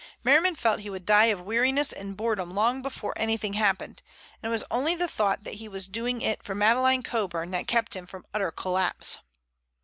[0.23, 4.01] Merriman felt he would die of weariness and boredom long before anything happened,
[4.41, 7.67] and it was only the thought that he was doing it for Madeleine Coburn that
[7.67, 9.19] kept him from utter collapse.